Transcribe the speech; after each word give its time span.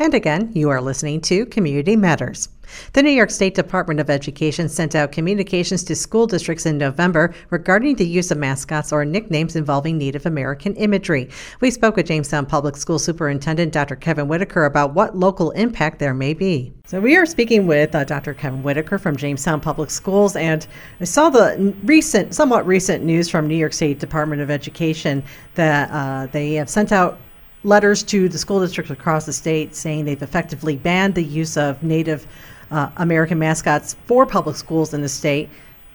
And 0.00 0.14
again, 0.14 0.50
you 0.54 0.70
are 0.70 0.80
listening 0.80 1.20
to 1.22 1.44
Community 1.44 1.94
Matters. 1.94 2.48
The 2.94 3.02
New 3.02 3.10
York 3.10 3.28
State 3.28 3.54
Department 3.54 4.00
of 4.00 4.08
Education 4.08 4.66
sent 4.70 4.94
out 4.94 5.12
communications 5.12 5.84
to 5.84 5.94
school 5.94 6.26
districts 6.26 6.64
in 6.64 6.78
November 6.78 7.34
regarding 7.50 7.96
the 7.96 8.06
use 8.06 8.30
of 8.30 8.38
mascots 8.38 8.94
or 8.94 9.04
nicknames 9.04 9.56
involving 9.56 9.98
Native 9.98 10.24
American 10.24 10.74
imagery. 10.76 11.28
We 11.60 11.70
spoke 11.70 11.96
with 11.96 12.06
Jamestown 12.06 12.46
Public 12.46 12.78
School 12.78 12.98
Superintendent 12.98 13.74
Dr. 13.74 13.94
Kevin 13.94 14.26
Whitaker 14.26 14.64
about 14.64 14.94
what 14.94 15.18
local 15.18 15.50
impact 15.50 15.98
there 15.98 16.14
may 16.14 16.32
be. 16.32 16.72
So 16.86 16.98
we 16.98 17.18
are 17.18 17.26
speaking 17.26 17.66
with 17.66 17.94
uh, 17.94 18.04
Dr. 18.04 18.32
Kevin 18.32 18.62
Whitaker 18.62 18.96
from 18.96 19.18
Jamestown 19.18 19.60
Public 19.60 19.90
Schools, 19.90 20.34
and 20.34 20.66
I 21.02 21.04
saw 21.04 21.28
the 21.28 21.74
recent, 21.84 22.34
somewhat 22.34 22.66
recent 22.66 23.04
news 23.04 23.28
from 23.28 23.46
New 23.46 23.54
York 23.54 23.74
State 23.74 23.98
Department 23.98 24.40
of 24.40 24.50
Education 24.50 25.22
that 25.56 25.90
uh, 25.90 26.26
they 26.32 26.54
have 26.54 26.70
sent 26.70 26.90
out 26.90 27.18
letters 27.64 28.02
to 28.04 28.28
the 28.28 28.38
school 28.38 28.60
districts 28.60 28.90
across 28.90 29.26
the 29.26 29.32
state 29.32 29.74
saying 29.74 30.04
they've 30.04 30.22
effectively 30.22 30.76
banned 30.76 31.14
the 31.14 31.24
use 31.24 31.56
of 31.56 31.82
Native 31.82 32.26
uh, 32.70 32.90
American 32.96 33.38
mascots 33.38 33.94
for 34.06 34.24
public 34.26 34.56
schools 34.56 34.94
in 34.94 35.02
the 35.02 35.08
state. 35.08 35.48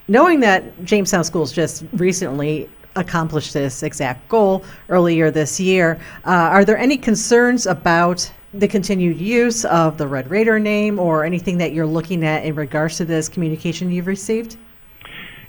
Knowing 0.07 0.39
that 0.41 0.83
Jamestown 0.83 1.23
Schools 1.23 1.52
just 1.52 1.83
recently 1.94 2.69
accomplished 2.95 3.53
this 3.53 3.81
exact 3.81 4.27
goal 4.30 4.63
earlier 4.89 5.31
this 5.31 5.59
year, 5.59 5.99
uh, 6.25 6.30
are 6.30 6.63
there 6.63 6.77
any 6.77 6.97
concerns 6.97 7.66
about 7.66 8.31
the 8.53 8.67
continued 8.67 9.19
use 9.19 9.66
of 9.66 9.97
the 9.97 10.07
Red 10.07 10.29
Raider 10.29 10.59
name 10.59 11.00
or 11.00 11.25
anything 11.25 11.57
that 11.57 11.73
you're 11.73 11.88
looking 11.88 12.23
at 12.23 12.45
in 12.45 12.55
regards 12.55 12.97
to 12.97 13.05
this 13.05 13.27
communication 13.27 13.91
you've 13.91 14.07
received? 14.07 14.57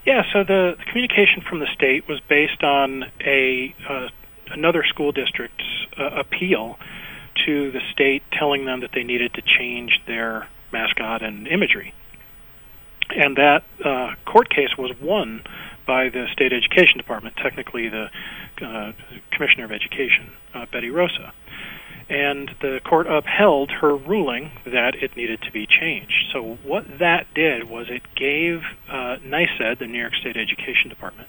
Yeah, 0.06 0.22
so 0.32 0.44
the, 0.44 0.76
the 0.78 0.84
communication 0.84 1.42
from 1.48 1.58
the 1.58 1.66
state 1.74 2.08
was 2.08 2.20
based 2.28 2.62
on 2.62 3.04
a 3.24 3.74
uh, 3.88 4.08
another 4.50 4.84
school 4.84 5.12
district's 5.12 5.64
uh, 5.98 6.04
appeal 6.04 6.78
to 7.46 7.70
the 7.70 7.80
state 7.92 8.22
telling 8.32 8.64
them 8.64 8.80
that 8.80 8.90
they 8.94 9.04
needed 9.04 9.34
to 9.34 9.42
change 9.42 10.00
their 10.06 10.48
mascot 10.72 11.22
and 11.22 11.46
imagery. 11.46 11.94
And 13.14 13.36
that 13.36 13.64
uh, 13.84 14.14
court 14.24 14.50
case 14.50 14.76
was 14.76 14.92
won 15.00 15.42
by 15.86 16.08
the 16.08 16.26
state 16.32 16.52
education 16.52 16.98
department, 16.98 17.36
technically 17.36 17.88
the 17.88 18.10
uh, 18.60 18.92
commissioner 19.30 19.64
of 19.64 19.72
education, 19.72 20.32
uh, 20.54 20.66
Betty 20.72 20.90
Rosa. 20.90 21.32
And 22.08 22.50
the 22.60 22.80
court 22.84 23.06
upheld 23.08 23.70
her 23.70 23.94
ruling 23.96 24.50
that 24.64 24.94
it 25.02 25.16
needed 25.16 25.42
to 25.42 25.52
be 25.52 25.66
changed. 25.66 26.28
So 26.32 26.58
what 26.62 26.98
that 26.98 27.26
did 27.34 27.68
was 27.68 27.86
it 27.90 28.02
gave 28.14 28.62
uh, 28.88 29.16
NYSED, 29.24 29.78
the 29.78 29.86
New 29.86 29.98
York 29.98 30.14
State 30.14 30.36
Education 30.36 30.88
Department, 30.88 31.28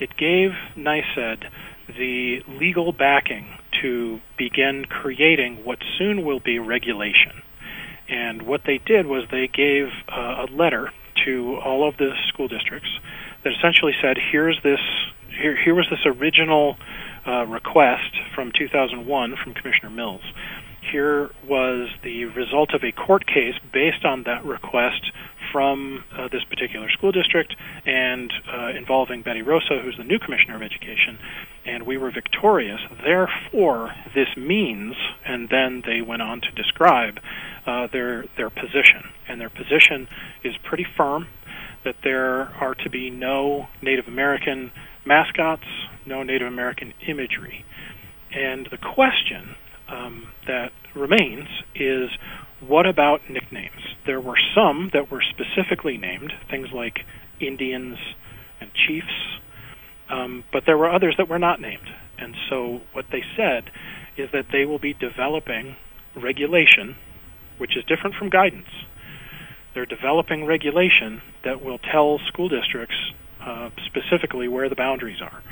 it 0.00 0.14
gave 0.16 0.52
NYSED 0.76 1.48
the 1.88 2.42
legal 2.48 2.92
backing 2.92 3.46
to 3.82 4.20
begin 4.38 4.84
creating 4.88 5.64
what 5.64 5.78
soon 5.98 6.24
will 6.24 6.40
be 6.40 6.58
regulation. 6.58 7.32
And 8.08 8.42
what 8.42 8.62
they 8.66 8.78
did 8.78 9.06
was 9.06 9.24
they 9.30 9.48
gave 9.48 9.88
uh, 10.08 10.44
a 10.44 10.46
letter 10.52 10.90
to 11.24 11.56
all 11.64 11.88
of 11.88 11.96
the 11.96 12.12
school 12.28 12.48
districts 12.48 12.88
that 13.42 13.52
essentially 13.52 13.92
said, 14.02 14.16
"Here's 14.30 14.60
this. 14.62 14.80
Here, 15.28 15.56
here 15.56 15.74
was 15.74 15.86
this 15.90 16.04
original 16.06 16.76
uh, 17.26 17.46
request 17.46 18.16
from 18.34 18.52
2001 18.56 19.36
from 19.42 19.54
Commissioner 19.54 19.90
Mills. 19.90 20.22
Here 20.92 21.30
was 21.48 21.88
the 22.02 22.26
result 22.26 22.74
of 22.74 22.84
a 22.84 22.92
court 22.92 23.26
case 23.26 23.54
based 23.72 24.04
on 24.04 24.24
that 24.24 24.44
request 24.44 25.10
from 25.54 26.02
uh, 26.18 26.26
this 26.32 26.42
particular 26.50 26.90
school 26.90 27.12
district 27.12 27.54
and 27.86 28.32
uh, 28.52 28.76
involving 28.76 29.22
Betty 29.22 29.40
Rosa, 29.40 29.78
who's 29.80 29.96
the 29.96 30.02
new 30.02 30.18
commissioner 30.18 30.56
of 30.56 30.62
education, 30.62 31.16
and 31.64 31.86
we 31.86 31.96
were 31.96 32.10
victorious. 32.10 32.80
Therefore, 33.04 33.94
this 34.16 34.26
means, 34.36 34.96
and 35.24 35.48
then 35.48 35.84
they 35.86 36.02
went 36.02 36.22
on 36.22 36.40
to 36.40 36.50
describe 36.60 37.20
uh, 37.68 37.86
their 37.92 38.24
their 38.36 38.50
position, 38.50 39.06
and 39.28 39.40
their 39.40 39.48
position 39.48 40.08
is 40.42 40.54
pretty 40.68 40.86
firm 40.96 41.28
that 41.84 41.94
there 42.02 42.48
are 42.60 42.74
to 42.82 42.90
be 42.90 43.08
no 43.08 43.68
Native 43.80 44.08
American 44.08 44.72
mascots, 45.06 45.68
no 46.04 46.24
Native 46.24 46.48
American 46.48 46.92
imagery, 47.06 47.64
and 48.34 48.66
the 48.72 48.78
question 48.78 49.54
um, 49.88 50.26
that 50.48 50.72
remains 50.96 51.46
is 51.76 52.10
what 52.66 52.86
about 52.86 53.20
nicknames? 53.30 53.83
There 54.06 54.20
were 54.20 54.38
some 54.54 54.90
that 54.92 55.10
were 55.10 55.22
specifically 55.22 55.96
named, 55.96 56.32
things 56.50 56.68
like 56.72 57.00
Indians 57.40 57.98
and 58.60 58.70
Chiefs, 58.74 59.38
um, 60.10 60.44
but 60.52 60.64
there 60.66 60.76
were 60.76 60.90
others 60.90 61.14
that 61.18 61.28
were 61.28 61.38
not 61.38 61.60
named. 61.60 61.88
And 62.18 62.34
so 62.48 62.80
what 62.92 63.06
they 63.10 63.22
said 63.36 63.70
is 64.16 64.30
that 64.32 64.46
they 64.52 64.64
will 64.64 64.78
be 64.78 64.92
developing 64.92 65.76
regulation, 66.14 66.96
which 67.58 67.76
is 67.76 67.84
different 67.84 68.16
from 68.16 68.28
guidance. 68.28 68.68
They're 69.74 69.86
developing 69.86 70.44
regulation 70.44 71.20
that 71.44 71.64
will 71.64 71.78
tell 71.78 72.20
school 72.28 72.48
districts 72.48 72.94
uh, 73.40 73.70
specifically 73.86 74.48
where 74.48 74.68
the 74.68 74.76
boundaries 74.76 75.20
are. 75.20 75.42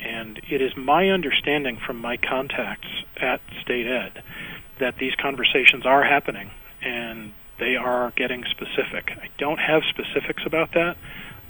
And 0.00 0.40
it 0.50 0.62
is 0.62 0.72
my 0.76 1.08
understanding 1.08 1.78
from 1.84 1.96
my 1.98 2.16
contacts 2.16 2.88
at 3.20 3.40
State 3.62 3.86
Ed 3.86 4.22
that 4.80 4.96
these 4.98 5.14
conversations 5.20 5.86
are 5.86 6.02
happening 6.02 6.50
and 6.82 7.32
they 7.62 7.76
are 7.76 8.12
getting 8.16 8.44
specific. 8.50 9.12
I 9.12 9.28
don't 9.38 9.58
have 9.58 9.82
specifics 9.88 10.42
about 10.44 10.72
that, 10.74 10.96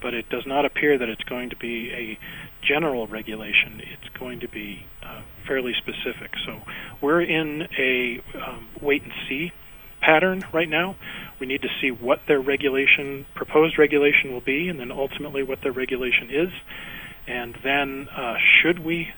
but 0.03 0.13
it 0.13 0.29
does 0.29 0.47
not 0.47 0.67
appear 0.67 0.99
that 0.99 1.09
it's 1.09 1.23
going 1.25 1.49
to 1.51 1.57
be 1.57 1.91
a 1.91 2.19
general 2.61 3.07
regulation. 3.07 3.81
It's 3.81 4.09
going 4.19 4.41
to 4.41 4.49
be 4.49 4.85
uh, 5.03 5.23
fairly 5.49 5.73
specific. 5.73 6.33
So 6.45 6.61
we're 7.01 7.23
in 7.23 7.67
a 7.79 8.21
um, 8.39 8.69
wait 8.83 9.03
and 9.03 9.13
see 9.27 9.53
pattern 10.03 10.45
right 10.53 10.69
now. 10.69 10.97
We 11.41 11.47
need 11.47 11.63
to 11.63 11.71
see 11.81 11.91
what 11.91 12.21
their 12.29 12.41
regulation, 12.41 13.25
proposed 13.35 13.79
regulation, 13.79 14.33
will 14.33 14.43
be, 14.43 14.69
and 14.69 14.79
then 14.79 14.93
ultimately 14.93 15.43
what 15.43 15.63
their 15.63 15.73
regulation 15.73 16.29
is. 16.31 16.51
And 17.27 17.57
then, 17.65 18.09
uh, 18.09 18.35
should 18.61 18.81
we 18.81 19.09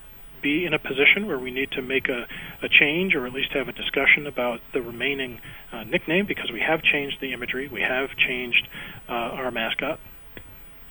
be 0.42 0.64
in 0.66 0.74
a 0.74 0.78
position 0.78 1.26
where 1.26 1.38
we 1.38 1.50
need 1.50 1.72
to 1.72 1.82
make 1.82 2.08
a, 2.08 2.28
a 2.62 2.68
change 2.68 3.14
or 3.14 3.26
at 3.26 3.32
least 3.32 3.52
have 3.52 3.68
a 3.68 3.72
discussion 3.72 4.26
about 4.26 4.60
the 4.72 4.82
remaining 4.82 5.40
uh, 5.72 5.84
nickname 5.84 6.26
because 6.26 6.50
we 6.52 6.60
have 6.60 6.82
changed 6.82 7.18
the 7.20 7.32
imagery, 7.32 7.68
we 7.68 7.80
have 7.80 8.10
changed 8.16 8.68
uh, 9.08 9.12
our 9.12 9.50
mascot, 9.50 9.98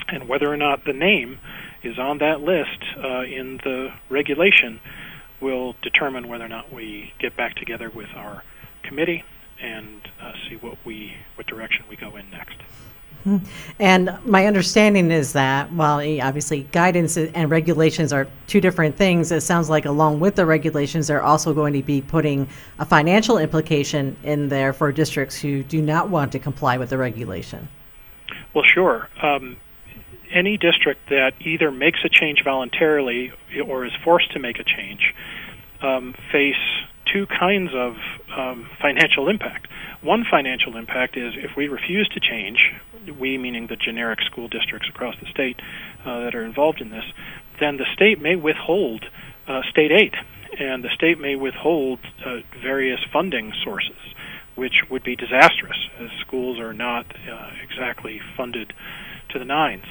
and 0.08 0.28
whether 0.28 0.52
or 0.52 0.58
not 0.58 0.86
the 0.86 0.94
name 0.94 1.40
is 1.84 1.98
on 2.00 2.20
that 2.20 2.42
list 2.42 2.84
uh, 2.98 3.22
in 3.22 3.58
the 3.64 3.90
regulation 4.10 4.80
will 5.42 5.76
determine 5.82 6.28
whether 6.28 6.46
or 6.46 6.50
not 6.50 6.72
we 6.72 7.14
get 7.20 7.36
back 7.36 7.56
together 7.56 7.90
with 7.90 8.10
our 8.16 8.44
committee 8.84 9.24
and 9.62 10.02
uh, 10.22 10.32
see 10.48 10.56
what 10.56 10.78
we 10.86 11.14
what 11.36 11.48
direction 11.48 11.86
we 11.90 11.96
go 11.96 12.16
in 12.16 12.30
next. 12.32 12.58
Mm-hmm. 13.26 13.46
And 13.80 14.18
my 14.26 14.46
understanding 14.46 15.12
is 15.12 15.34
that 15.34 15.72
while 15.72 16.00
obviously 16.22 16.64
guidance 16.72 17.16
and 17.18 17.50
regulations 17.50 18.12
are 18.12 18.28
two 18.48 18.60
different 18.60 18.98
things, 18.98 19.32
it 19.32 19.42
sounds 19.42 19.70
like 19.70 19.86
along 19.86 20.20
with 20.20 20.36
the 20.36 20.46
regulations, 20.46 21.08
they're 21.08 21.24
also 21.24 21.54
going 21.54 21.74
to 21.74 21.84
be 21.84 22.02
putting 22.02 22.48
a 22.80 22.86
financial 22.86 23.38
implication 23.38 24.18
in 24.24 24.50
there 24.50 24.74
for 24.74 24.92
districts 24.92 25.40
who 25.40 25.64
do 25.64 25.82
not 25.82 26.10
want 26.10 26.32
to 26.34 26.40
comply 26.40 26.78
with 26.78 26.90
the 26.90 26.98
regulation. 26.98 27.70
Well, 28.54 28.66
sure. 28.66 29.10
Um, 29.22 29.58
any 30.32 30.58
district 30.58 31.10
that 31.10 31.34
either 31.42 31.72
makes 31.72 32.00
a 32.04 32.10
change 32.10 32.44
voluntarily 32.44 33.32
or 33.66 33.86
is 33.86 33.94
forced 34.04 34.32
to 34.34 34.40
make 34.40 34.60
a 34.60 34.64
change 34.64 35.14
um, 35.82 36.16
face 36.32 36.56
two 37.06 37.28
kinds 37.28 37.72
of 37.74 37.96
um, 38.36 38.70
financial 38.82 39.30
impact. 39.30 39.68
One 40.02 40.26
financial 40.30 40.78
impact 40.78 41.18
is 41.18 41.34
if 41.38 41.56
we 41.56 41.68
refuse 41.68 42.10
to 42.10 42.20
change, 42.20 42.74
we 43.20 43.38
meaning 43.38 43.68
the 43.68 43.76
generic 43.76 44.20
school 44.22 44.48
districts 44.48 44.88
across 44.90 45.16
the 45.20 45.30
state 45.30 45.60
uh, 46.06 46.22
that 46.22 46.36
are 46.36 46.44
involved 46.44 46.82
in 46.82 46.90
this, 46.90 47.06
then 47.60 47.78
the 47.78 47.86
state 47.94 48.22
may 48.22 48.36
withhold 48.36 49.06
uh, 49.48 49.62
state 49.70 49.92
aid, 49.92 50.14
and 50.60 50.84
the 50.84 50.90
state 50.94 51.20
may 51.20 51.36
withhold 51.36 52.00
uh, 52.26 52.38
various 52.62 53.00
funding 53.12 53.54
sources. 53.64 53.98
which 54.56 54.84
would 54.90 55.04
be 55.04 55.16
disastrous, 55.16 55.90
as 56.00 56.10
schools 56.22 56.60
are 56.60 56.74
not 56.74 57.06
uh, 57.30 57.50
exactly 57.64 58.22
funded 58.38 58.74
to 59.30 59.40
the 59.40 59.46
nines. 59.46 59.86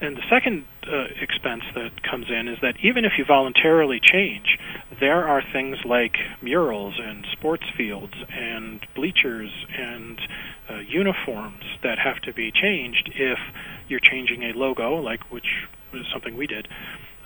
And 0.00 0.16
the 0.16 0.22
second 0.28 0.64
uh, 0.82 1.04
expense 1.20 1.62
that 1.74 2.02
comes 2.02 2.26
in 2.28 2.48
is 2.48 2.58
that 2.62 2.74
even 2.82 3.04
if 3.04 3.12
you 3.16 3.24
voluntarily 3.24 4.00
change, 4.02 4.58
there 5.02 5.26
are 5.26 5.42
things 5.52 5.78
like 5.84 6.14
murals 6.40 6.94
and 7.02 7.26
sports 7.32 7.64
fields 7.76 8.14
and 8.32 8.86
bleachers 8.94 9.50
and 9.76 10.20
uh, 10.70 10.78
uniforms 10.86 11.64
that 11.82 11.98
have 11.98 12.22
to 12.22 12.32
be 12.32 12.52
changed 12.52 13.10
if 13.16 13.38
you're 13.88 14.00
changing 14.00 14.44
a 14.44 14.56
logo, 14.56 14.94
like 14.94 15.32
which 15.32 15.66
was 15.92 16.02
something 16.12 16.36
we 16.36 16.46
did, 16.46 16.68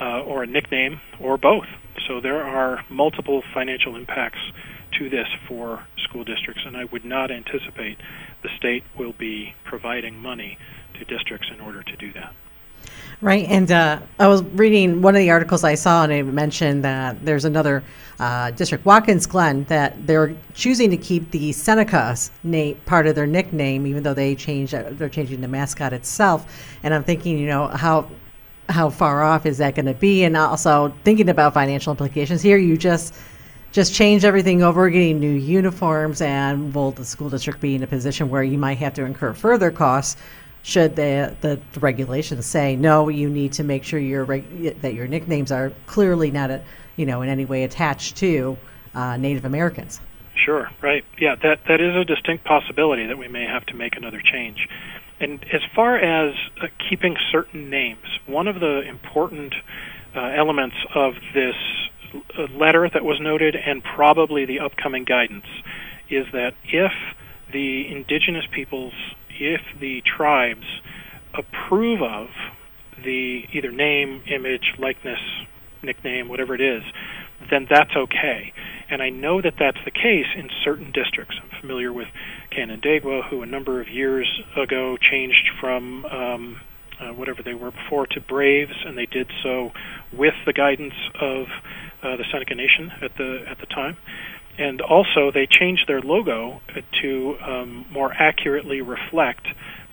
uh, 0.00 0.23
or 0.23 0.43
a 0.43 0.46
nickname, 0.46 1.02
or 1.20 1.37
both. 1.37 1.67
So 2.08 2.19
there 2.19 2.43
are 2.43 2.82
multiple 2.88 3.43
financial 3.52 3.94
impacts 3.94 4.40
to 4.99 5.11
this 5.11 5.28
for 5.46 5.84
school 6.08 6.25
districts, 6.25 6.62
and 6.64 6.78
I 6.78 6.84
would 6.90 7.05
not 7.05 7.31
anticipate 7.31 7.99
the 8.43 8.49
state 8.56 8.84
will 8.99 9.12
be 9.12 9.52
providing 9.67 10.17
money 10.17 10.56
to 10.94 11.05
districts 11.05 11.49
in 11.55 11.61
order 11.61 11.82
to 11.82 11.96
do 11.96 12.11
that. 12.14 12.32
Right, 13.22 13.46
and 13.48 13.72
uh, 13.72 14.00
I 14.18 14.28
was 14.28 14.42
reading 14.42 15.00
one 15.00 15.14
of 15.16 15.20
the 15.20 15.30
articles 15.30 15.64
I 15.64 15.74
saw, 15.74 16.04
and 16.04 16.12
it 16.12 16.22
mentioned 16.24 16.84
that 16.84 17.24
there's 17.24 17.46
another 17.46 17.82
uh, 18.20 18.50
district, 18.50 18.84
Watkins 18.84 19.26
Glen, 19.26 19.64
that 19.64 20.06
they're 20.06 20.36
choosing 20.52 20.90
to 20.90 20.98
keep 20.98 21.30
the 21.30 21.48
Senecas 21.50 22.30
name 22.44 22.78
part 22.84 23.06
of 23.06 23.14
their 23.14 23.26
nickname, 23.26 23.86
even 23.86 24.02
though 24.02 24.12
they 24.12 24.34
changed, 24.34 24.74
they're 24.74 25.08
changing 25.08 25.40
the 25.40 25.48
mascot 25.48 25.94
itself. 25.94 26.76
And 26.82 26.92
I'm 26.92 27.04
thinking, 27.04 27.38
you 27.38 27.46
know, 27.46 27.68
how 27.68 28.06
how 28.68 28.90
far 28.90 29.22
off 29.22 29.46
is 29.46 29.58
that 29.58 29.76
going 29.76 29.86
to 29.86 29.94
be? 29.94 30.24
And 30.24 30.36
also 30.36 30.92
thinking 31.04 31.28
about 31.28 31.54
financial 31.54 31.92
implications 31.92 32.42
here, 32.42 32.58
you 32.58 32.76
just 32.76 33.14
just 33.72 33.94
change 33.94 34.26
everything 34.26 34.62
over, 34.62 34.90
getting 34.90 35.20
new 35.20 35.32
uniforms, 35.32 36.20
and 36.20 36.74
will 36.74 36.90
the 36.90 37.04
school 37.04 37.30
district 37.30 37.60
be 37.60 37.76
in 37.76 37.82
a 37.82 37.86
position 37.86 38.28
where 38.28 38.42
you 38.42 38.58
might 38.58 38.76
have 38.78 38.92
to 38.94 39.04
incur 39.04 39.32
further 39.32 39.70
costs 39.70 40.20
should 40.66 40.96
the, 40.96 41.36
the 41.42 41.60
regulations 41.78 42.44
say 42.44 42.74
no 42.74 43.08
you 43.08 43.30
need 43.30 43.52
to 43.52 43.62
make 43.62 43.84
sure 43.84 44.00
your 44.00 44.26
that 44.26 44.94
your 44.94 45.06
nicknames 45.06 45.52
are 45.52 45.72
clearly 45.86 46.28
not 46.28 46.50
a, 46.50 46.60
you 46.96 47.06
know 47.06 47.22
in 47.22 47.28
any 47.28 47.44
way 47.44 47.62
attached 47.62 48.16
to 48.16 48.58
uh, 48.96 49.16
Native 49.16 49.44
Americans. 49.44 50.00
Sure, 50.34 50.68
right. 50.82 51.04
Yeah, 51.18 51.36
that 51.36 51.60
that 51.68 51.80
is 51.80 51.94
a 51.94 52.04
distinct 52.04 52.44
possibility 52.44 53.06
that 53.06 53.16
we 53.16 53.28
may 53.28 53.44
have 53.44 53.64
to 53.66 53.74
make 53.74 53.96
another 53.96 54.20
change. 54.20 54.68
And 55.20 55.44
as 55.52 55.60
far 55.74 55.96
as 55.98 56.34
uh, 56.60 56.66
keeping 56.90 57.16
certain 57.30 57.70
names, 57.70 58.06
one 58.26 58.48
of 58.48 58.58
the 58.58 58.80
important 58.80 59.54
uh, 60.16 60.20
elements 60.20 60.76
of 60.94 61.14
this 61.32 61.54
uh, 62.36 62.42
letter 62.58 62.90
that 62.92 63.04
was 63.04 63.20
noted 63.20 63.54
and 63.54 63.84
probably 63.84 64.44
the 64.46 64.60
upcoming 64.60 65.04
guidance 65.04 65.46
is 66.10 66.26
that 66.32 66.54
if 66.64 66.92
the 67.52 67.86
indigenous 67.88 68.44
peoples 68.52 68.92
if 69.38 69.60
the 69.80 70.02
tribes 70.02 70.66
approve 71.34 72.02
of 72.02 72.28
the 73.04 73.44
either 73.52 73.70
name, 73.70 74.22
image, 74.26 74.74
likeness, 74.78 75.20
nickname, 75.82 76.28
whatever 76.28 76.54
it 76.54 76.60
is, 76.60 76.82
then 77.50 77.66
that's 77.68 77.94
okay. 77.94 78.52
And 78.88 79.02
I 79.02 79.10
know 79.10 79.42
that 79.42 79.54
that's 79.58 79.78
the 79.84 79.90
case 79.90 80.26
in 80.36 80.48
certain 80.64 80.92
districts. 80.92 81.36
I'm 81.42 81.60
familiar 81.60 81.92
with 81.92 82.08
Canandaigua, 82.50 83.22
who 83.28 83.42
a 83.42 83.46
number 83.46 83.80
of 83.80 83.88
years 83.88 84.42
ago 84.56 84.96
changed 84.96 85.50
from 85.60 86.04
um, 86.06 86.60
uh, 87.00 87.12
whatever 87.12 87.42
they 87.42 87.54
were 87.54 87.72
before 87.72 88.06
to 88.06 88.20
Braves, 88.20 88.74
and 88.84 88.96
they 88.96 89.06
did 89.06 89.30
so 89.42 89.72
with 90.12 90.34
the 90.46 90.52
guidance 90.52 90.94
of 91.20 91.46
uh, 92.02 92.16
the 92.16 92.24
Seneca 92.30 92.54
Nation 92.54 92.90
at 93.02 93.16
the 93.16 93.44
at 93.48 93.58
the 93.58 93.66
time 93.66 93.96
and 94.58 94.80
also 94.80 95.30
they 95.30 95.46
changed 95.46 95.86
their 95.86 96.00
logo 96.00 96.60
to 97.02 97.36
um, 97.40 97.86
more 97.90 98.12
accurately 98.12 98.80
reflect 98.80 99.46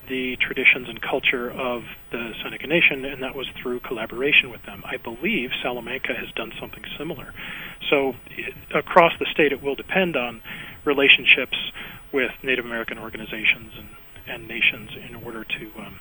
the 0.10 0.36
traditions 0.38 0.90
and 0.90 1.02
culture 1.02 1.50
of 1.50 1.84
the 2.12 2.34
Seneca 2.44 2.68
Nation, 2.68 3.06
and 3.06 3.24
that 3.24 3.36
was 3.36 3.48
through 3.62 3.80
collaboration 3.80 4.50
with 4.50 4.62
them. 4.64 4.84
I 4.86 4.98
believe 4.98 5.52
Salamanca 5.62 6.14
has 6.14 6.30
done 6.36 6.52
something 6.60 6.84
similar. 6.98 7.34
So, 7.90 8.14
it, 8.32 8.54
across 8.76 9.14
the 9.20 9.26
state, 9.32 9.54
it 9.54 9.62
will 9.62 9.76
depend 9.76 10.16
on 10.18 10.42
relationships 10.84 11.58
with 12.12 12.32
Native 12.44 12.66
American 12.66 12.98
organizations 12.98 13.72
and, 13.78 13.90
and 14.28 14.48
nations 14.48 14.92
in 15.10 15.16
order 15.24 15.46
to 15.46 15.72
um, 15.80 16.00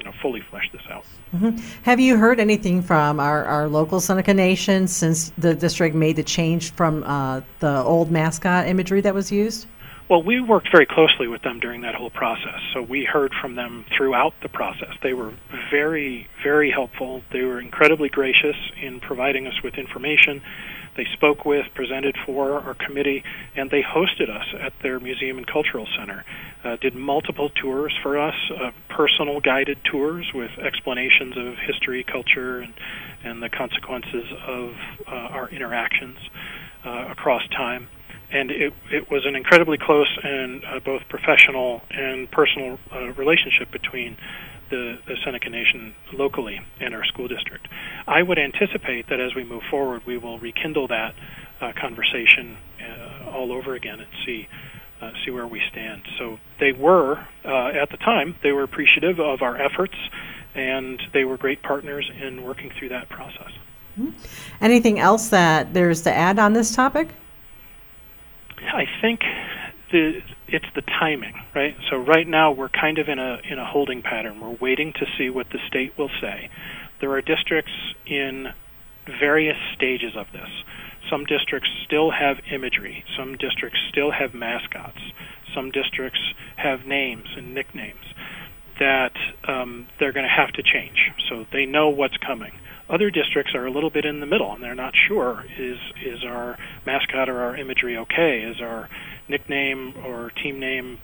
you 0.00 0.06
know 0.06 0.12
fully 0.20 0.40
flesh 0.40 0.68
this 0.72 0.82
out. 0.90 1.04
Mm-hmm. 1.34 1.58
Have 1.82 2.00
you 2.00 2.16
heard 2.16 2.40
anything 2.40 2.82
from 2.82 3.20
our, 3.20 3.44
our 3.44 3.68
local 3.68 4.00
Seneca 4.00 4.34
Nation 4.34 4.88
since 4.88 5.30
the 5.38 5.54
district 5.54 5.94
made 5.94 6.16
the 6.16 6.22
change 6.22 6.72
from 6.72 7.04
uh, 7.04 7.42
the 7.60 7.82
old 7.82 8.10
mascot 8.10 8.66
imagery 8.66 9.00
that 9.02 9.14
was 9.14 9.30
used? 9.30 9.66
Well, 10.08 10.24
we 10.24 10.40
worked 10.40 10.72
very 10.72 10.86
closely 10.86 11.28
with 11.28 11.42
them 11.42 11.60
during 11.60 11.82
that 11.82 11.94
whole 11.94 12.10
process. 12.10 12.58
So 12.74 12.82
we 12.82 13.04
heard 13.04 13.32
from 13.40 13.54
them 13.54 13.84
throughout 13.96 14.34
the 14.42 14.48
process. 14.48 14.92
They 15.04 15.12
were 15.12 15.32
very, 15.70 16.26
very 16.42 16.68
helpful. 16.68 17.22
They 17.30 17.42
were 17.42 17.60
incredibly 17.60 18.08
gracious 18.08 18.56
in 18.82 18.98
providing 18.98 19.46
us 19.46 19.62
with 19.62 19.74
information 19.74 20.42
they 20.96 21.06
spoke 21.12 21.44
with, 21.44 21.66
presented 21.74 22.16
for 22.26 22.60
our 22.60 22.74
committee, 22.74 23.22
and 23.56 23.70
they 23.70 23.82
hosted 23.82 24.28
us 24.28 24.46
at 24.60 24.72
their 24.82 25.00
museum 25.00 25.38
and 25.38 25.46
cultural 25.46 25.86
center. 25.98 26.24
Uh, 26.64 26.76
did 26.76 26.94
multiple 26.94 27.50
tours 27.50 27.96
for 28.02 28.18
us, 28.18 28.34
uh, 28.50 28.70
personal 28.88 29.40
guided 29.40 29.78
tours 29.84 30.30
with 30.34 30.50
explanations 30.58 31.36
of 31.36 31.54
history, 31.66 32.04
culture, 32.04 32.60
and, 32.60 32.74
and 33.24 33.42
the 33.42 33.48
consequences 33.48 34.24
of 34.46 34.74
uh, 35.06 35.10
our 35.10 35.48
interactions 35.50 36.18
uh, 36.84 37.06
across 37.10 37.46
time. 37.48 37.88
And 38.32 38.50
it, 38.50 38.72
it 38.92 39.10
was 39.10 39.26
an 39.26 39.34
incredibly 39.34 39.78
close 39.78 40.08
and 40.22 40.64
uh, 40.64 40.80
both 40.84 41.02
professional 41.08 41.82
and 41.90 42.30
personal 42.30 42.78
uh, 42.92 43.12
relationship 43.14 43.72
between 43.72 44.16
the, 44.70 44.98
the 45.06 45.16
Seneca 45.24 45.50
Nation 45.50 45.94
locally 46.12 46.60
in 46.80 46.94
our 46.94 47.04
school 47.04 47.28
district. 47.28 47.68
I 48.06 48.22
would 48.22 48.38
anticipate 48.38 49.08
that 49.08 49.20
as 49.20 49.34
we 49.34 49.44
move 49.44 49.62
forward, 49.70 50.02
we 50.06 50.16
will 50.18 50.38
rekindle 50.38 50.88
that 50.88 51.14
uh, 51.60 51.72
conversation 51.78 52.56
uh, 52.80 53.30
all 53.30 53.52
over 53.52 53.74
again 53.74 54.00
and 54.00 54.08
see 54.24 54.48
uh, 55.00 55.12
see 55.24 55.30
where 55.30 55.46
we 55.46 55.62
stand. 55.70 56.02
So 56.18 56.38
they 56.58 56.72
were 56.72 57.26
uh, 57.44 57.68
at 57.68 57.90
the 57.90 57.96
time 57.96 58.36
they 58.42 58.52
were 58.52 58.62
appreciative 58.62 59.18
of 59.18 59.40
our 59.40 59.56
efforts, 59.56 59.94
and 60.54 61.00
they 61.14 61.24
were 61.24 61.38
great 61.38 61.62
partners 61.62 62.10
in 62.20 62.42
working 62.42 62.70
through 62.78 62.90
that 62.90 63.08
process. 63.08 63.50
Mm-hmm. 63.98 64.10
Anything 64.60 65.00
else 65.00 65.28
that 65.28 65.72
there's 65.72 66.02
to 66.02 66.12
add 66.12 66.38
on 66.38 66.52
this 66.52 66.74
topic? 66.74 67.08
I 68.58 68.86
think 69.00 69.20
the 69.90 70.20
it's 70.52 70.66
the 70.74 70.82
timing, 70.82 71.34
right? 71.54 71.76
So 71.90 71.96
right 71.96 72.26
now 72.26 72.52
we're 72.52 72.68
kind 72.68 72.98
of 72.98 73.08
in 73.08 73.18
a 73.18 73.40
in 73.48 73.58
a 73.58 73.64
holding 73.64 74.02
pattern. 74.02 74.40
We're 74.40 74.56
waiting 74.60 74.92
to 74.94 75.06
see 75.16 75.30
what 75.30 75.48
the 75.50 75.58
state 75.66 75.96
will 75.98 76.10
say. 76.20 76.50
There 77.00 77.10
are 77.12 77.22
districts 77.22 77.72
in 78.06 78.48
various 79.20 79.56
stages 79.74 80.12
of 80.16 80.26
this. 80.32 80.48
Some 81.08 81.24
districts 81.24 81.70
still 81.84 82.10
have 82.10 82.38
imagery. 82.52 83.04
Some 83.16 83.36
districts 83.36 83.78
still 83.88 84.10
have 84.10 84.34
mascots. 84.34 85.00
Some 85.54 85.70
districts 85.70 86.20
have 86.56 86.86
names 86.86 87.26
and 87.36 87.54
nicknames 87.54 88.04
that 88.78 89.12
um, 89.46 89.86
they're 89.98 90.12
going 90.12 90.26
to 90.26 90.32
have 90.32 90.52
to 90.52 90.62
change. 90.62 91.10
So 91.28 91.46
they 91.52 91.66
know 91.66 91.88
what's 91.88 92.16
coming. 92.16 92.52
Other 92.88 93.10
districts 93.10 93.54
are 93.54 93.66
a 93.66 93.70
little 93.70 93.90
bit 93.90 94.04
in 94.04 94.20
the 94.20 94.26
middle, 94.26 94.52
and 94.52 94.62
they're 94.62 94.74
not 94.74 94.94
sure: 94.96 95.44
is 95.58 95.78
is 96.04 96.24
our 96.24 96.58
mascot 96.86 97.28
or 97.28 97.40
our 97.40 97.56
imagery 97.56 97.96
okay? 97.96 98.40
Is 98.40 98.60
our 98.60 98.88
nickname 99.30 99.94
or 100.04 100.30
team 100.42 100.60
name 100.60 100.98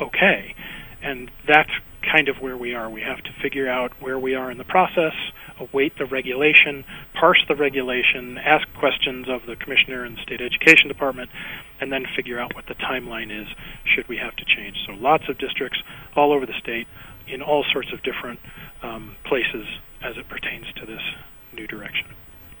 okay? 0.00 0.54
And 1.02 1.30
that's 1.46 1.70
kind 2.02 2.28
of 2.28 2.36
where 2.36 2.56
we 2.56 2.74
are. 2.74 2.88
We 2.90 3.00
have 3.02 3.22
to 3.22 3.30
figure 3.42 3.68
out 3.68 3.92
where 4.00 4.18
we 4.18 4.34
are 4.34 4.50
in 4.50 4.58
the 4.58 4.64
process, 4.64 5.14
await 5.58 5.96
the 5.98 6.06
regulation, 6.06 6.84
parse 7.14 7.42
the 7.48 7.54
regulation, 7.54 8.38
ask 8.38 8.66
questions 8.78 9.26
of 9.28 9.46
the 9.46 9.56
commissioner 9.56 10.04
and 10.04 10.16
the 10.16 10.22
state 10.22 10.40
education 10.40 10.88
department, 10.88 11.30
and 11.80 11.92
then 11.92 12.04
figure 12.16 12.38
out 12.38 12.54
what 12.54 12.66
the 12.66 12.74
timeline 12.74 13.30
is 13.30 13.48
should 13.84 14.06
we 14.08 14.16
have 14.16 14.34
to 14.36 14.44
change. 14.44 14.76
So 14.86 14.92
lots 14.92 15.28
of 15.28 15.38
districts 15.38 15.78
all 16.16 16.32
over 16.32 16.46
the 16.46 16.58
state 16.60 16.86
in 17.26 17.40
all 17.42 17.64
sorts 17.72 17.92
of 17.92 18.02
different 18.02 18.38
um, 18.82 19.16
places 19.24 19.66
as 20.02 20.16
it 20.16 20.28
pertains 20.28 20.66
to 20.76 20.86
this 20.86 21.00
new 21.54 21.66
direction. 21.66 22.06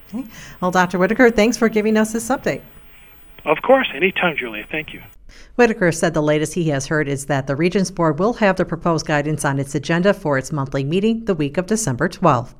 Okay. 0.08 0.24
Well, 0.60 0.70
Dr. 0.70 0.98
Whitaker, 0.98 1.30
thanks 1.30 1.56
for 1.56 1.68
giving 1.68 1.96
us 1.96 2.12
this 2.12 2.28
update. 2.28 2.62
Of 3.44 3.58
course, 3.62 3.88
anytime, 3.94 4.36
Julia. 4.36 4.64
Thank 4.70 4.94
you. 4.94 5.02
Whitaker 5.56 5.92
said 5.92 6.14
the 6.14 6.22
latest 6.22 6.54
he 6.54 6.70
has 6.70 6.86
heard 6.86 7.08
is 7.08 7.26
that 7.26 7.46
the 7.46 7.56
Regents 7.56 7.90
Board 7.90 8.18
will 8.18 8.34
have 8.34 8.56
the 8.56 8.64
proposed 8.64 9.06
guidance 9.06 9.44
on 9.44 9.58
its 9.58 9.74
agenda 9.74 10.14
for 10.14 10.38
its 10.38 10.52
monthly 10.52 10.84
meeting 10.84 11.24
the 11.26 11.34
week 11.34 11.58
of 11.58 11.66
December 11.66 12.08
12th. 12.08 12.54